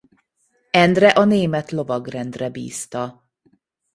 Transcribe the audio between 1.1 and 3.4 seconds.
a Német Lovagrendre bízta.